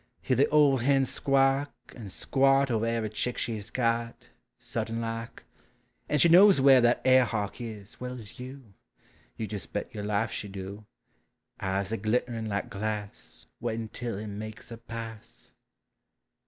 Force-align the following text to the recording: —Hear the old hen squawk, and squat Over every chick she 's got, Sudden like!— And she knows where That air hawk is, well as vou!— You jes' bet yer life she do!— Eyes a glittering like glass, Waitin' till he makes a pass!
—Hear 0.23 0.35
the 0.35 0.47
old 0.49 0.81
hen 0.81 1.05
squawk, 1.05 1.69
and 1.95 2.11
squat 2.11 2.71
Over 2.71 2.87
every 2.87 3.09
chick 3.11 3.37
she 3.37 3.59
's 3.59 3.69
got, 3.69 4.29
Sudden 4.57 4.99
like!— 4.99 5.43
And 6.09 6.19
she 6.19 6.27
knows 6.27 6.59
where 6.59 6.81
That 6.81 7.03
air 7.05 7.23
hawk 7.23 7.61
is, 7.61 7.99
well 8.01 8.15
as 8.15 8.31
vou!— 8.31 8.63
You 9.37 9.47
jes' 9.47 9.67
bet 9.67 9.93
yer 9.93 10.01
life 10.01 10.31
she 10.31 10.47
do!— 10.47 10.85
Eyes 11.59 11.91
a 11.91 11.97
glittering 11.97 12.47
like 12.47 12.71
glass, 12.71 13.45
Waitin' 13.59 13.89
till 13.89 14.17
he 14.17 14.25
makes 14.25 14.71
a 14.71 14.77
pass! 14.79 15.51